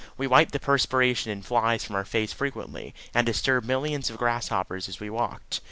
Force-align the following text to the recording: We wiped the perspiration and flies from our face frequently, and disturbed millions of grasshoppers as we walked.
We 0.17 0.25
wiped 0.25 0.51
the 0.51 0.59
perspiration 0.59 1.29
and 1.29 1.45
flies 1.45 1.83
from 1.85 1.95
our 1.95 2.05
face 2.05 2.33
frequently, 2.33 2.95
and 3.13 3.23
disturbed 3.23 3.67
millions 3.67 4.09
of 4.09 4.17
grasshoppers 4.17 4.89
as 4.89 4.99
we 4.99 5.11
walked. 5.11 5.59